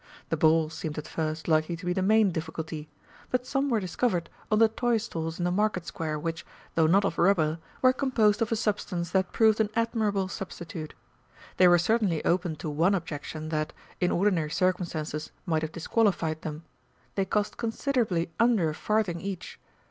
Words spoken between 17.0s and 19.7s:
they cost considerably under a farthing each.